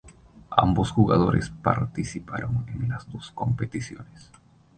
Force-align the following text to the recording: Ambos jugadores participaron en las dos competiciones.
Ambos 0.57 0.89
jugadores 0.89 1.51
participaron 1.61 2.65
en 2.69 2.89
las 2.89 3.07
dos 3.07 3.29
competiciones. 3.29 4.31